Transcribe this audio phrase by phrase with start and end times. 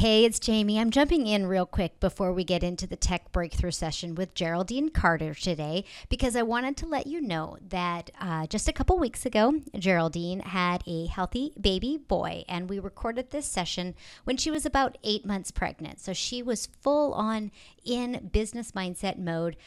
[0.00, 0.80] Hey, it's Jamie.
[0.80, 4.88] I'm jumping in real quick before we get into the tech breakthrough session with Geraldine
[4.88, 9.26] Carter today because I wanted to let you know that uh, just a couple weeks
[9.26, 14.64] ago, Geraldine had a healthy baby boy, and we recorded this session when she was
[14.64, 16.00] about eight months pregnant.
[16.00, 17.50] So she was full on
[17.84, 19.58] in business mindset mode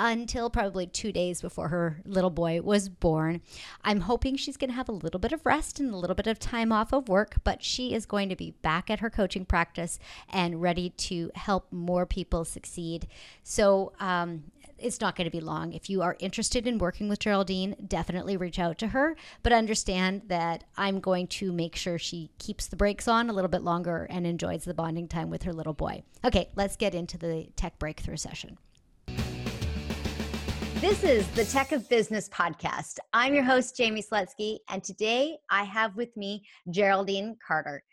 [0.00, 3.42] until probably two days before her little boy was born.
[3.84, 6.26] I'm hoping she's going to have a little bit of rest and a little bit
[6.26, 9.44] of time off of work, but she is going to be back at her coaching
[9.44, 9.98] practice
[10.30, 13.06] and ready to help more people succeed.
[13.42, 14.44] So, um,
[14.78, 15.74] it's not going to be long.
[15.74, 19.14] If you are interested in working with Geraldine, definitely reach out to her.
[19.42, 23.50] But understand that I'm going to make sure she keeps the brakes on a little
[23.50, 26.02] bit longer and enjoys the bonding time with her little boy.
[26.24, 28.56] Okay, let's get into the tech breakthrough session.
[30.80, 33.00] This is the Tech of Business podcast.
[33.12, 37.84] I'm your host, Jamie Slutsky, and today I have with me Geraldine Carter.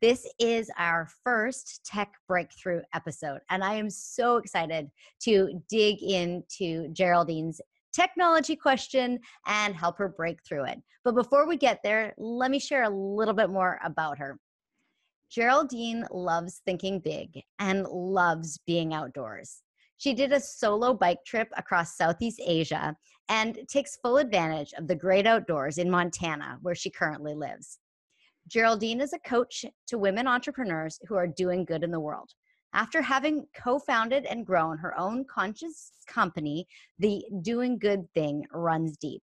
[0.00, 4.90] This is our first tech breakthrough episode, and I am so excited
[5.20, 7.60] to dig into Geraldine's
[7.92, 10.82] technology question and help her break through it.
[11.04, 14.40] But before we get there, let me share a little bit more about her.
[15.30, 19.62] Geraldine loves thinking big and loves being outdoors.
[20.02, 22.96] She did a solo bike trip across Southeast Asia
[23.28, 27.78] and takes full advantage of the great outdoors in Montana, where she currently lives.
[28.48, 32.30] Geraldine is a coach to women entrepreneurs who are doing good in the world.
[32.72, 36.66] After having co founded and grown her own conscious company,
[36.98, 39.22] the Doing Good Thing runs deep.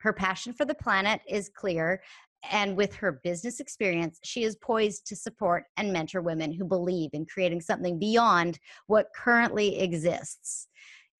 [0.00, 2.02] Her passion for the planet is clear,
[2.50, 7.10] and with her business experience, she is poised to support and mentor women who believe
[7.12, 10.68] in creating something beyond what currently exists.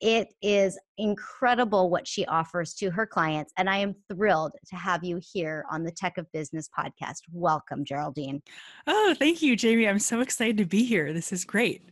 [0.01, 5.03] It is incredible what she offers to her clients, and I am thrilled to have
[5.03, 7.21] you here on the Tech of Business podcast.
[7.33, 8.43] Welcome, Geraldine.
[8.87, 9.89] Oh, thank you, Jamie.
[9.89, 11.15] I'm so excited to be here.
[11.15, 11.83] This is great.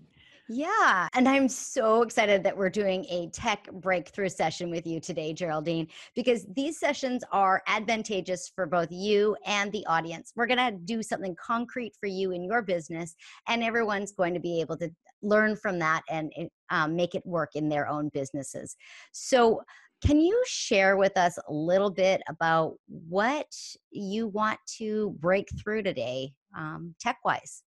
[0.48, 1.08] Yeah.
[1.14, 5.88] And I'm so excited that we're doing a tech breakthrough session with you today, Geraldine,
[6.14, 10.34] because these sessions are advantageous for both you and the audience.
[10.36, 13.14] We're going to do something concrete for you in your business,
[13.48, 14.90] and everyone's going to be able to
[15.22, 16.30] learn from that and
[16.68, 18.76] um, make it work in their own businesses.
[19.12, 19.62] So,
[20.04, 23.46] can you share with us a little bit about what
[23.90, 27.62] you want to break through today, um, tech wise?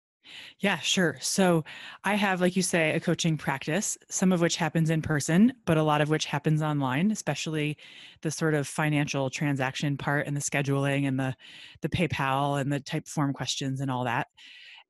[0.59, 1.17] Yeah, sure.
[1.21, 1.63] So
[2.03, 5.77] I have, like you say, a coaching practice, some of which happens in person, but
[5.77, 7.77] a lot of which happens online, especially
[8.21, 11.35] the sort of financial transaction part and the scheduling and the
[11.81, 14.27] the PayPal and the Typeform questions and all that.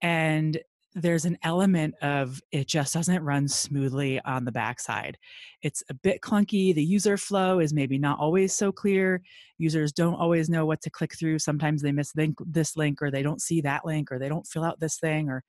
[0.01, 0.59] And
[0.97, 5.17] there's an element of it just doesn't run smoothly on the backside.
[5.61, 6.73] It's a bit clunky.
[6.73, 9.21] The user flow is maybe not always so clear.
[9.59, 11.37] Users don't always know what to click through.
[11.37, 12.13] Sometimes they miss
[12.45, 15.29] this link or they don't see that link or they don't fill out this thing
[15.29, 15.43] or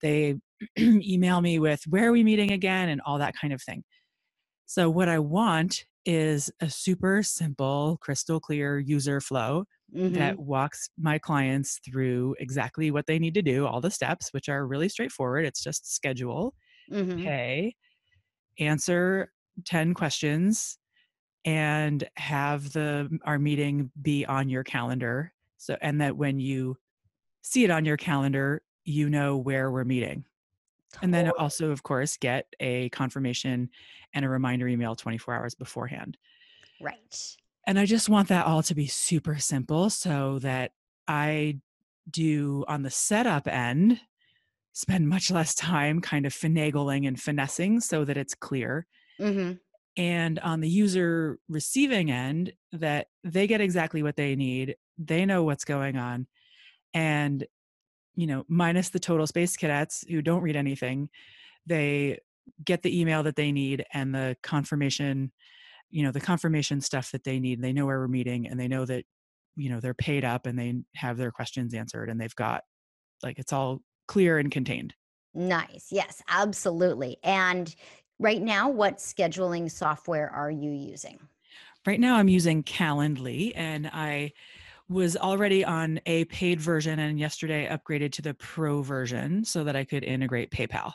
[0.00, 0.36] they
[0.78, 3.82] email me with where are we meeting again and all that kind of thing.
[4.66, 9.64] So, what I want is a super simple, crystal clear user flow
[9.94, 10.14] mm-hmm.
[10.14, 14.48] that walks my clients through exactly what they need to do, all the steps, which
[14.48, 15.44] are really straightforward.
[15.44, 16.54] It's just schedule,
[16.90, 17.22] mm-hmm.
[17.22, 17.74] pay,
[18.58, 19.32] answer
[19.64, 20.78] 10 questions,
[21.44, 25.32] and have the our meeting be on your calendar.
[25.58, 26.76] So and that when you
[27.42, 30.24] see it on your calendar, you know where we're meeting.
[31.02, 33.68] And then also, of course, get a confirmation
[34.14, 36.16] and a reminder email 24 hours beforehand.
[36.80, 37.36] Right.
[37.66, 40.72] And I just want that all to be super simple so that
[41.08, 41.58] I
[42.10, 44.00] do on the setup end
[44.74, 48.86] spend much less time kind of finagling and finessing so that it's clear.
[49.20, 49.52] Mm-hmm.
[49.96, 55.44] And on the user receiving end, that they get exactly what they need, they know
[55.44, 56.26] what's going on.
[56.92, 57.46] And,
[58.16, 61.08] you know, minus the total space cadets who don't read anything,
[61.66, 62.18] they
[62.64, 65.30] get the email that they need and the confirmation
[65.90, 68.68] you know the confirmation stuff that they need they know where we're meeting and they
[68.68, 69.04] know that
[69.56, 72.62] you know they're paid up and they have their questions answered and they've got
[73.22, 74.94] like it's all clear and contained.
[75.34, 77.74] Nice yes absolutely and
[78.18, 81.18] right now what scheduling software are you using?
[81.86, 84.32] Right now i'm using calendly and i
[84.88, 89.76] was already on a paid version and yesterday upgraded to the pro version so that
[89.76, 90.92] i could integrate paypal.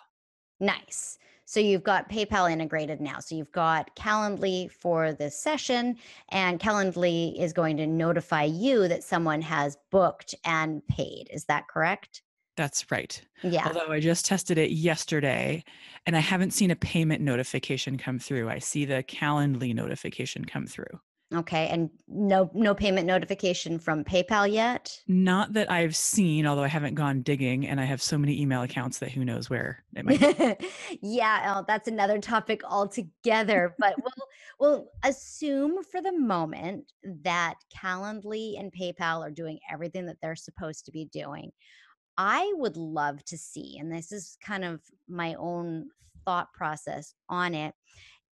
[0.60, 1.18] Nice
[1.50, 3.18] So you've got PayPal integrated now.
[3.18, 5.98] So you've got Calendly for this session,
[6.30, 11.28] and Calendly is going to notify you that someone has booked and paid.
[11.34, 12.22] Is that correct?
[12.56, 13.20] That's right.
[13.42, 13.66] Yeah.
[13.66, 15.64] Although I just tested it yesterday
[16.06, 18.48] and I haven't seen a payment notification come through.
[18.48, 21.00] I see the Calendly notification come through.
[21.36, 25.00] Okay, and no no payment notification from PayPal yet?
[25.08, 28.64] Not that I've seen, although I haven't gone digging and I have so many email
[28.64, 30.68] accounts that who knows where it might be.
[31.04, 34.28] yeah, oh, that's another topic altogether, but we'll
[34.60, 40.86] we'll assume for the moment that Calendly and PayPal are doing everything that they're supposed
[40.86, 41.52] to be doing.
[42.18, 45.90] I would love to see, and this is kind of my own
[46.26, 47.76] thought process on it,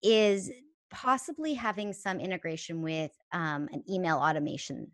[0.03, 0.51] is
[0.91, 4.91] possibly having some integration with um, an email automation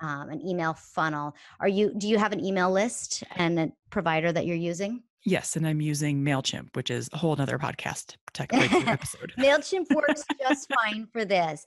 [0.00, 1.34] um, an email funnel.
[1.60, 5.02] Are you do you have an email list and a provider that you're using?
[5.24, 9.32] Yes and i'm using mailchimp which is a whole other podcast tech episode.
[9.38, 11.66] Mailchimp works just fine for this.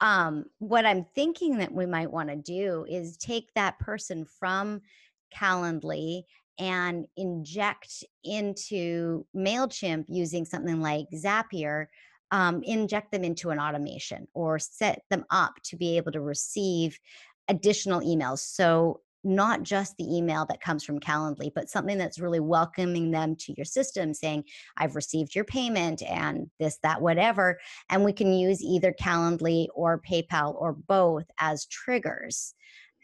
[0.00, 4.80] Um, what i'm thinking that we might want to do is take that person from
[5.34, 6.22] calendly
[6.58, 11.86] and inject into mailchimp using something like zapier
[12.30, 16.98] um, inject them into an automation or set them up to be able to receive
[17.48, 18.38] additional emails.
[18.40, 23.34] So, not just the email that comes from Calendly, but something that's really welcoming them
[23.34, 24.44] to your system, saying,
[24.76, 27.58] I've received your payment and this, that, whatever.
[27.90, 32.54] And we can use either Calendly or PayPal or both as triggers.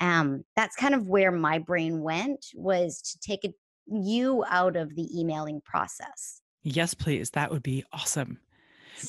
[0.00, 3.52] Um, that's kind of where my brain went was to take a,
[3.88, 6.40] you out of the emailing process.
[6.62, 7.30] Yes, please.
[7.30, 8.38] That would be awesome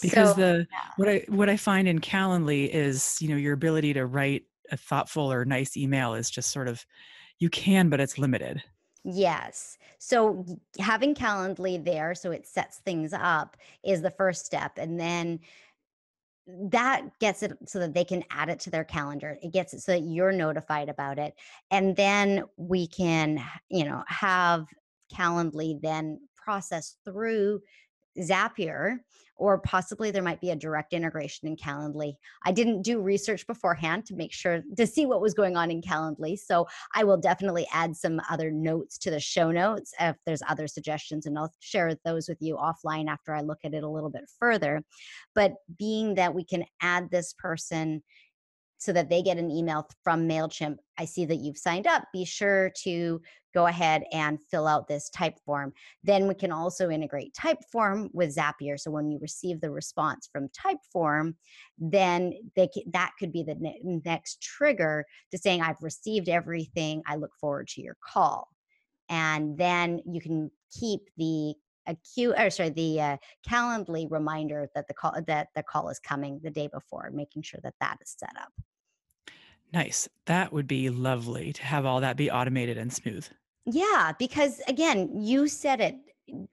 [0.01, 0.77] because so, the yeah.
[0.97, 4.77] what i what i find in calendly is you know your ability to write a
[4.77, 6.85] thoughtful or nice email is just sort of
[7.39, 8.61] you can but it's limited.
[9.05, 9.77] Yes.
[9.99, 10.45] So
[10.79, 15.39] having calendly there so it sets things up is the first step and then
[16.47, 19.37] that gets it so that they can add it to their calendar.
[19.41, 21.33] It gets it so that you're notified about it
[21.71, 24.65] and then we can you know have
[25.13, 27.61] calendly then process through
[28.19, 28.97] Zapier,
[29.35, 32.13] or possibly there might be a direct integration in Calendly.
[32.45, 35.81] I didn't do research beforehand to make sure to see what was going on in
[35.81, 36.37] Calendly.
[36.37, 40.67] So I will definitely add some other notes to the show notes if there's other
[40.67, 44.11] suggestions, and I'll share those with you offline after I look at it a little
[44.11, 44.83] bit further.
[45.33, 48.03] But being that we can add this person
[48.83, 50.75] so that they get an email from MailChimp.
[50.97, 52.03] I see that you've signed up.
[52.11, 53.21] Be sure to
[53.53, 55.71] go ahead and fill out this Typeform.
[56.03, 58.77] Then we can also integrate Typeform with Zapier.
[58.77, 61.35] So when you receive the response from Typeform,
[61.77, 67.03] then they, that could be the ne- next trigger to saying, I've received everything.
[67.07, 68.49] I look forward to your call.
[69.07, 71.53] And then you can keep the
[71.85, 76.39] acute or sorry the uh, calendly reminder that the call that the call is coming
[76.41, 78.53] the day before making sure that that is set up
[79.73, 80.07] Nice.
[80.27, 83.27] That would be lovely to have all that be automated and smooth.
[83.65, 85.95] Yeah, because again, you said it.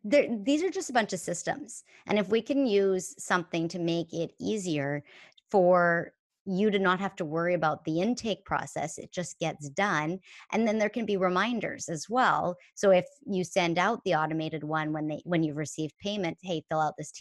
[0.03, 1.85] There, these are just a bunch of systems.
[2.07, 5.05] And if we can use something to make it easier
[5.51, 6.13] for
[6.47, 10.19] you to not have to worry about the intake process, it just gets done.
[10.53, 12.57] And then there can be reminders as well.
[12.75, 16.65] So if you send out the automated one when they when you've received payment, hey,
[16.69, 17.13] fill out this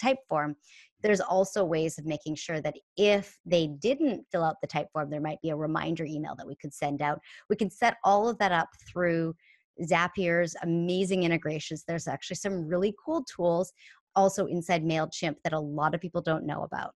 [0.00, 0.56] type form,
[1.02, 5.20] there's also ways of making sure that if they didn't fill out the Typeform, there
[5.20, 7.20] might be a reminder email that we could send out.
[7.48, 9.34] We can set all of that up through
[9.82, 11.84] Zapier's amazing integrations.
[11.86, 13.72] There's actually some really cool tools
[14.14, 16.92] also inside MailChimp that a lot of people don't know about.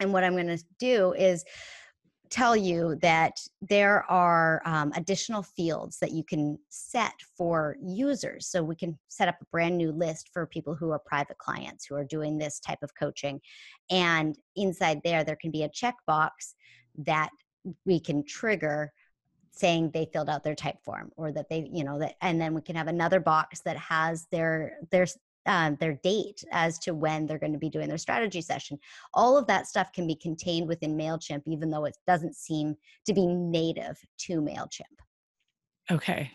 [0.00, 1.44] And what I'm going to do is
[2.32, 8.46] tell you that there are um, additional fields that you can set for users.
[8.46, 11.84] So we can set up a brand new list for people who are private clients
[11.84, 13.38] who are doing this type of coaching.
[13.90, 16.54] And inside there, there can be a checkbox
[17.04, 17.28] that
[17.84, 18.92] we can trigger
[19.50, 22.62] saying they filled out their Typeform or that they you know that and then we
[22.62, 25.06] can have another box that has their their
[25.46, 28.78] um, their date as to when they're going to be doing their strategy session.
[29.14, 33.12] All of that stuff can be contained within MailChimp, even though it doesn't seem to
[33.12, 34.82] be native to MailChimp.
[35.90, 36.30] Okay.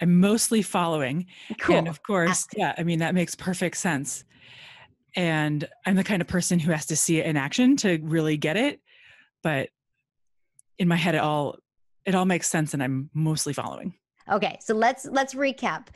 [0.00, 1.26] I'm mostly following.
[1.60, 1.76] Cool.
[1.76, 4.24] And of course, yeah, I mean, that makes perfect sense.
[5.14, 8.36] And I'm the kind of person who has to see it in action to really
[8.36, 8.80] get it.
[9.42, 9.68] But
[10.78, 11.56] in my head, it all
[12.04, 13.94] it all makes sense and I'm mostly following.
[14.30, 15.88] Okay, so let's let's recap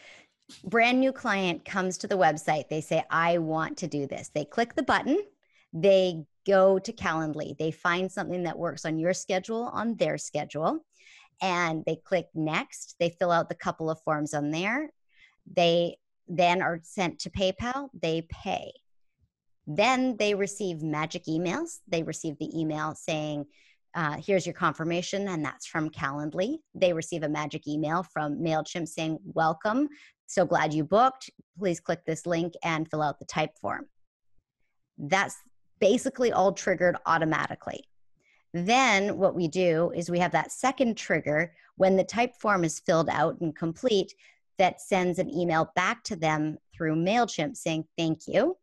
[0.64, 2.68] brand new client comes to the website.
[2.68, 4.30] They say, I want to do this.
[4.34, 5.18] They click the button,
[5.72, 10.84] they go to Calendly, they find something that works on your schedule, on their schedule,
[11.40, 12.96] and they click next.
[12.98, 14.90] They fill out the couple of forms on there.
[15.50, 18.72] They then are sent to PayPal, they pay.
[19.66, 21.78] Then they receive magic emails.
[21.88, 23.46] They receive the email saying,
[23.94, 26.58] uh, here's your confirmation, and that's from Calendly.
[26.74, 29.88] They receive a magic email from MailChimp saying, Welcome.
[30.26, 31.30] So glad you booked.
[31.58, 33.86] Please click this link and fill out the type form.
[34.96, 35.36] That's
[35.78, 37.84] basically all triggered automatically.
[38.54, 43.08] Then what we do is we have that second trigger when the Typeform is filled
[43.08, 44.14] out and complete
[44.58, 48.56] that sends an email back to them through MailChimp saying, Thank you.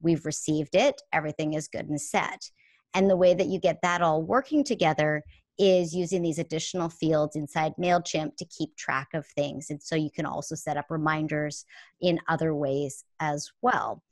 [0.00, 1.00] We've received it.
[1.12, 2.50] Everything is good and set.
[2.94, 5.22] And the way that you get that all working together
[5.58, 9.70] is using these additional fields inside MailChimp to keep track of things.
[9.70, 11.64] And so you can also set up reminders
[12.00, 14.02] in other ways as well.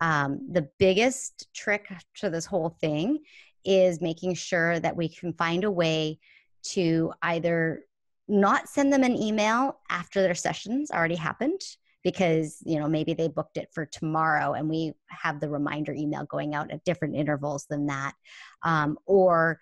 [0.00, 3.20] Um, the biggest trick to this whole thing
[3.64, 6.18] is making sure that we can find a way
[6.62, 7.84] to either
[8.28, 11.60] not send them an email after their sessions already happened
[12.04, 16.24] because you know maybe they booked it for tomorrow and we have the reminder email
[16.24, 18.14] going out at different intervals than that.
[18.62, 19.58] Um, or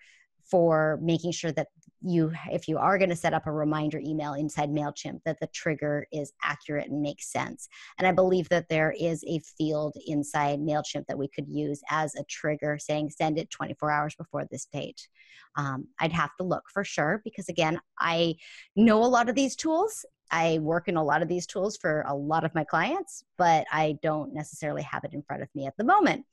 [0.49, 1.67] for making sure that
[2.01, 5.47] you if you are going to set up a reminder email inside mailchimp that the
[5.47, 7.67] trigger is accurate and makes sense.
[7.97, 12.13] And i believe that there is a field inside mailchimp that we could use as
[12.15, 15.07] a trigger saying send it 24 hours before this date.
[15.55, 18.35] Um, i'd have to look for sure because again i
[18.75, 22.03] know a lot of these tools I work in a lot of these tools for
[22.07, 25.67] a lot of my clients, but I don't necessarily have it in front of me
[25.67, 26.25] at the moment.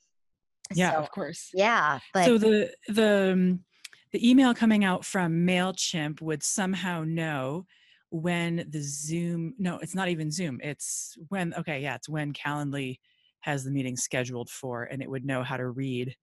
[0.73, 1.51] Yeah, so, of course.
[1.55, 3.65] Yeah, but so the the um,
[4.13, 7.67] the email coming out from Mailchimp would somehow know
[8.11, 9.55] when the Zoom.
[9.59, 10.61] No, it's not even Zoom.
[10.63, 11.55] It's when.
[11.55, 12.99] Okay, yeah, it's when Calendly
[13.41, 16.17] has the meeting scheduled for, and it would know how to read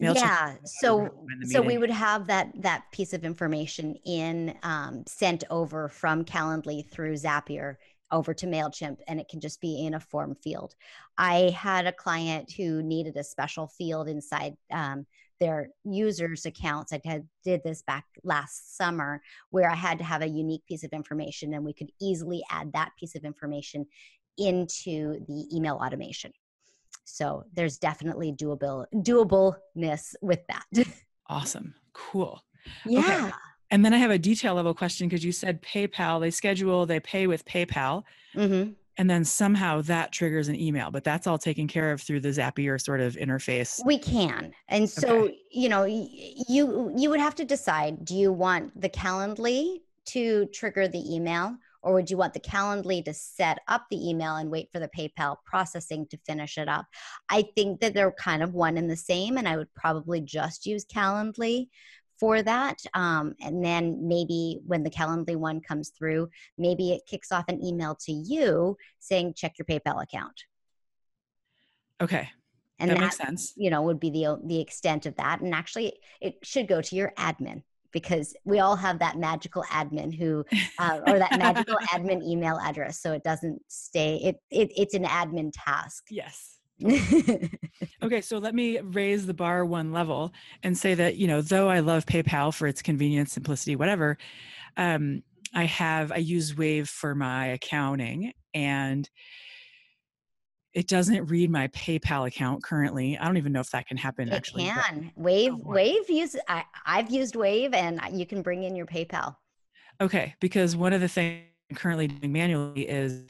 [0.00, 0.54] MailChimp yeah.
[0.64, 1.10] So
[1.44, 6.88] so we would have that that piece of information in um, sent over from Calendly
[6.90, 7.76] through Zapier
[8.12, 10.74] over to MailChimp and it can just be in a form field.
[11.18, 15.06] I had a client who needed a special field inside um,
[15.40, 16.92] their users accounts.
[16.92, 20.84] I had, did this back last summer where I had to have a unique piece
[20.84, 23.86] of information and we could easily add that piece of information
[24.38, 26.32] into the email automation.
[27.06, 30.64] So there's definitely doable doableness with that.
[31.28, 31.74] awesome.
[31.92, 32.42] Cool.
[32.84, 33.26] Yeah.
[33.26, 33.32] Okay.
[33.70, 37.00] And then I have a detail level question because you said PayPal, they schedule, they
[37.00, 38.04] pay with PayPal.
[38.34, 38.72] Mm-hmm.
[38.98, 42.30] And then somehow that triggers an email, but that's all taken care of through the
[42.30, 43.84] Zapier sort of interface.
[43.84, 44.52] We can.
[44.68, 45.38] And so, okay.
[45.50, 50.88] you know, you you would have to decide do you want the Calendly to trigger
[50.88, 54.68] the email or would you want the Calendly to set up the email and wait
[54.72, 56.86] for the PayPal processing to finish it up?
[57.28, 60.66] I think that they're kind of one and the same, and I would probably just
[60.66, 61.68] use Calendly
[62.18, 62.80] for that.
[62.92, 66.28] Um, and then maybe when the Calendly one comes through,
[66.58, 70.42] maybe it kicks off an email to you saying, check your PayPal account.
[72.00, 72.28] Okay.
[72.80, 73.52] And that, that makes sense.
[73.56, 75.40] You know, would be the the extent of that.
[75.40, 77.62] And actually, it should go to your admin
[77.96, 80.44] because we all have that magical admin who
[80.78, 85.04] uh, or that magical admin email address so it doesn't stay it, it it's an
[85.04, 86.04] admin task.
[86.10, 86.58] Yes.
[88.02, 91.68] Okay so let me raise the bar one level and say that you know though
[91.68, 94.18] i love paypal for its convenience simplicity whatever
[94.76, 95.22] um,
[95.54, 99.10] i have i use wave for my accounting and
[100.76, 103.16] it doesn't read my PayPal account currently.
[103.16, 104.28] I don't even know if that can happen.
[104.28, 105.10] It actually, can.
[105.16, 106.36] Wave, oh, Wave use.
[106.48, 109.36] I, I've used Wave, and you can bring in your PayPal.
[110.02, 113.24] Okay, because one of the things I'm currently doing manually is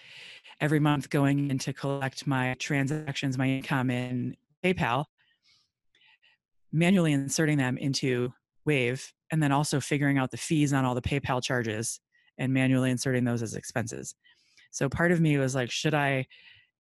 [0.60, 5.04] every month going in to collect my transactions, my income in PayPal,
[6.72, 8.32] manually inserting them into
[8.64, 12.00] Wave, and then also figuring out the fees on all the PayPal charges
[12.38, 14.16] and manually inserting those as expenses.
[14.72, 16.26] So part of me was like, should I?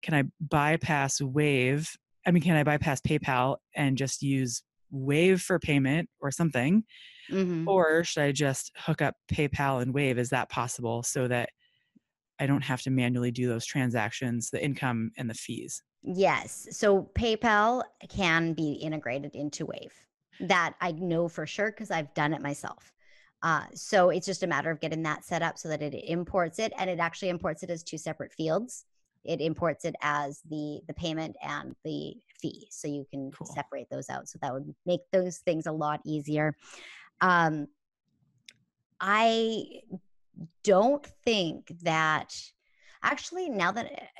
[0.02, 1.90] Can I bypass Wave?
[2.26, 6.84] I mean, can I bypass PayPal and just use Wave for payment or something?
[7.30, 7.68] Mm-hmm.
[7.68, 10.18] Or should I just hook up PayPal and Wave?
[10.18, 11.50] Is that possible so that
[12.38, 15.82] I don't have to manually do those transactions, the income and the fees?
[16.02, 16.68] Yes.
[16.70, 19.92] So PayPal can be integrated into Wave.
[20.40, 22.92] That I know for sure because I've done it myself.
[23.42, 26.58] Uh, so it's just a matter of getting that set up so that it imports
[26.58, 28.84] it and it actually imports it as two separate fields
[29.26, 33.46] it imports it as the the payment and the fee so you can cool.
[33.46, 36.56] separate those out so that would make those things a lot easier
[37.20, 37.66] um,
[39.00, 39.64] i
[40.64, 42.34] don't think that
[43.02, 44.10] actually now that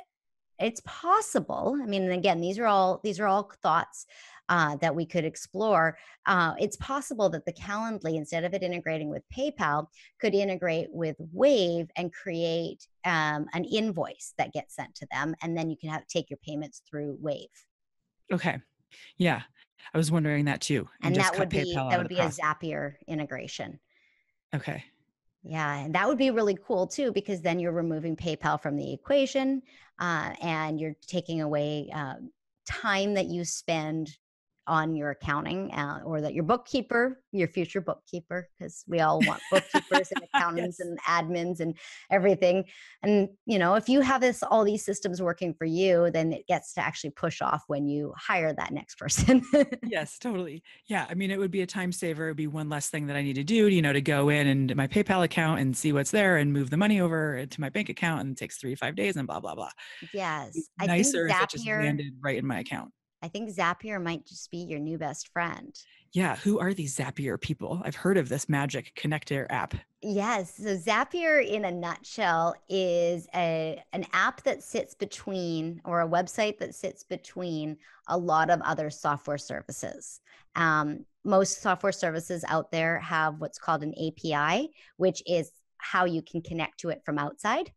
[0.58, 4.06] it's possible i mean again these are all these are all thoughts
[4.48, 5.96] uh, that we could explore.
[6.26, 9.86] Uh, it's possible that the Calendly, instead of it integrating with PayPal,
[10.20, 15.56] could integrate with Wave and create um, an invoice that gets sent to them, and
[15.56, 17.48] then you can have take your payments through Wave.
[18.32, 18.60] Okay.
[19.16, 19.42] Yeah.
[19.94, 20.88] I was wondering that too.
[21.02, 23.78] And, and that would be PayPal that would be a Zapier integration.
[24.54, 24.82] Okay.
[25.48, 28.92] Yeah, and that would be really cool too, because then you're removing PayPal from the
[28.92, 29.62] equation,
[30.00, 32.14] uh, and you're taking away uh,
[32.66, 34.16] time that you spend
[34.66, 39.40] on your accounting uh, or that your bookkeeper, your future bookkeeper, because we all want
[39.50, 40.86] bookkeepers and accountants yes.
[40.86, 41.76] and admins and
[42.10, 42.64] everything.
[43.02, 46.46] And you know, if you have this all these systems working for you, then it
[46.46, 49.42] gets to actually push off when you hire that next person.
[49.86, 50.62] yes, totally.
[50.86, 52.26] Yeah, I mean, it would be a time saver.
[52.26, 53.68] It'd be one less thing that I need to do.
[53.68, 56.70] You know, to go in and my PayPal account and see what's there and move
[56.70, 59.26] the money over to my bank account, and it takes three to five days and
[59.26, 59.70] blah blah blah.
[60.12, 62.90] Yes, I nicer if it just landed right in my account.
[63.22, 65.74] I think Zapier might just be your new best friend.
[66.12, 67.82] Yeah, who are these Zapier people?
[67.84, 69.74] I've heard of this magic connector app.
[70.02, 76.08] Yes, so Zapier in a nutshell is a an app that sits between or a
[76.08, 77.76] website that sits between
[78.08, 80.20] a lot of other software services.
[80.54, 86.22] Um, most software services out there have what's called an API, which is how you
[86.22, 87.72] can connect to it from outside.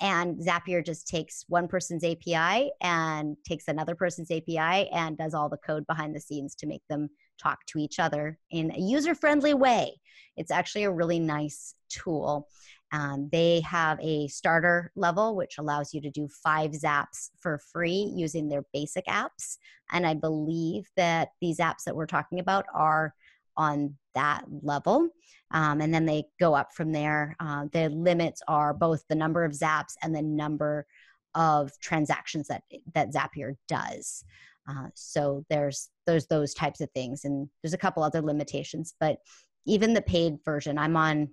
[0.00, 5.48] And Zapier just takes one person's API and takes another person's API and does all
[5.48, 7.08] the code behind the scenes to make them
[7.40, 10.00] talk to each other in a user friendly way.
[10.36, 12.48] It's actually a really nice tool.
[12.92, 18.12] Um, they have a starter level, which allows you to do five zaps for free
[18.14, 19.58] using their basic apps.
[19.90, 23.14] And I believe that these apps that we're talking about are
[23.56, 25.08] on that level.
[25.50, 27.36] Um, and then they go up from there.
[27.38, 30.86] Uh, the limits are both the number of zaps and the number
[31.34, 32.62] of transactions that
[32.94, 34.24] that Zapier does.
[34.68, 38.94] Uh, so there's there's those types of things, and there's a couple other limitations.
[38.98, 39.18] But
[39.66, 41.28] even the paid version, I'm on.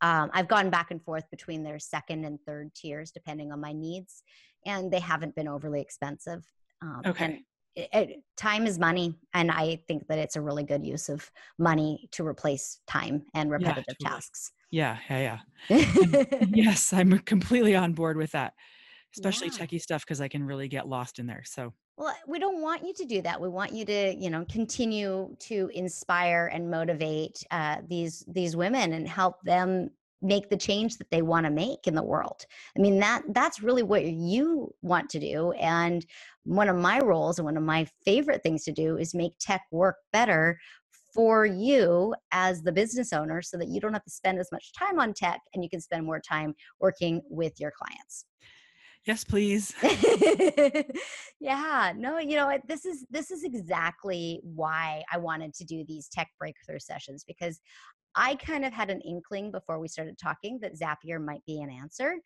[0.00, 3.72] Um, I've gone back and forth between their second and third tiers depending on my
[3.72, 4.22] needs,
[4.66, 6.44] and they haven't been overly expensive.
[6.82, 7.40] Um, okay
[7.76, 12.08] it, time is money and i think that it's a really good use of money
[12.12, 14.16] to replace time and repetitive yeah, totally.
[14.16, 18.54] tasks yeah yeah yeah yes i'm completely on board with that
[19.14, 19.66] especially yeah.
[19.66, 22.84] techie stuff because i can really get lost in there so well we don't want
[22.84, 27.44] you to do that we want you to you know continue to inspire and motivate
[27.50, 29.90] uh, these these women and help them
[30.22, 32.44] make the change that they want to make in the world.
[32.76, 36.04] I mean that that's really what you want to do and
[36.44, 39.62] one of my roles and one of my favorite things to do is make tech
[39.70, 40.58] work better
[41.14, 44.72] for you as the business owner so that you don't have to spend as much
[44.72, 48.26] time on tech and you can spend more time working with your clients.
[49.04, 49.74] Yes please.
[51.38, 56.08] Yeah no you know this is this is exactly why i wanted to do these
[56.08, 57.60] tech breakthrough sessions because
[58.16, 61.70] I kind of had an inkling before we started talking that Zapier might be an
[61.70, 62.16] answer,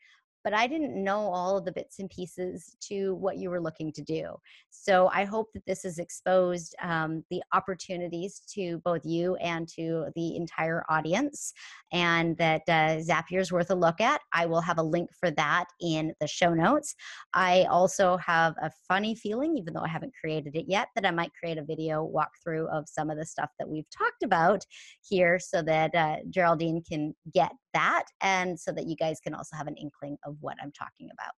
[0.45, 3.93] but I didn't know all of the bits and pieces to what you were looking
[3.93, 4.35] to do.
[4.71, 10.07] So I hope that this has exposed um, the opportunities to both you and to
[10.15, 11.53] the entire audience,
[11.93, 14.21] and that uh, Zapier is worth a look at.
[14.33, 16.95] I will have a link for that in the show notes.
[17.35, 21.11] I also have a funny feeling, even though I haven't created it yet, that I
[21.11, 24.65] might create a video walkthrough of some of the stuff that we've talked about
[25.07, 29.57] here so that uh, Geraldine can get that and so that you guys can also
[29.57, 31.33] have an inkling what I'm talking about.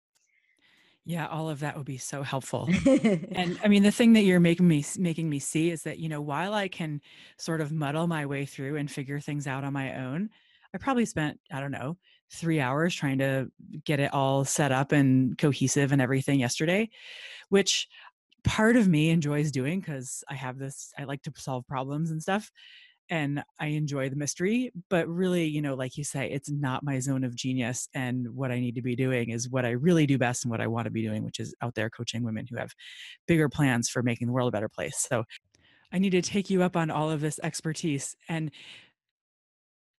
[1.04, 2.68] Yeah, all of that would be so helpful.
[2.86, 6.08] and I mean, the thing that you're making me making me see is that you
[6.08, 7.00] know, while I can
[7.38, 10.30] sort of muddle my way through and figure things out on my own,
[10.72, 11.98] I probably spent I don't know
[12.30, 13.50] three hours trying to
[13.84, 16.88] get it all set up and cohesive and everything yesterday,
[17.48, 17.88] which
[18.44, 20.92] part of me enjoys doing because I have this.
[20.96, 22.50] I like to solve problems and stuff
[23.12, 24.72] and I enjoy the mystery.
[24.88, 27.86] But really, you know, like you say, it's not my zone of genius.
[27.92, 30.62] And what I need to be doing is what I really do best and what
[30.62, 32.72] I want to be doing, which is out there coaching women who have
[33.28, 34.96] bigger plans for making the world a better place.
[34.96, 35.24] So
[35.92, 38.50] I need to take you up on all of this expertise and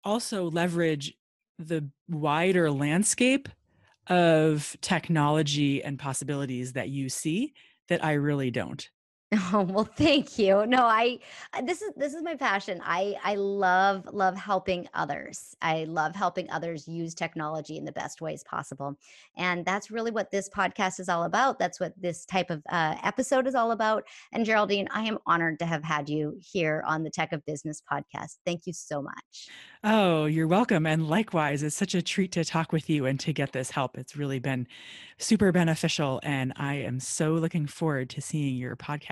[0.04, 1.12] also leverage
[1.58, 3.50] the wider landscape
[4.06, 7.52] of technology and possibilities that you see
[7.88, 8.88] that I really don't.
[9.54, 10.64] Oh, well, thank you.
[10.66, 11.18] No, I
[11.52, 12.80] uh, this is this is my passion.
[12.84, 15.56] I I love love helping others.
[15.62, 18.96] I love helping others use technology in the best ways possible.
[19.36, 21.58] And that's really what this podcast is all about.
[21.58, 24.04] That's what this type of uh, episode is all about.
[24.32, 27.82] And Geraldine, I am honored to have had you here on the Tech of Business
[27.90, 28.36] podcast.
[28.44, 29.48] Thank you so much.
[29.84, 30.86] Oh, you're welcome.
[30.86, 33.98] And likewise, it's such a treat to talk with you and to get this help.
[33.98, 34.66] It's really been
[35.18, 38.76] super beneficial and I am so looking forward to seeing your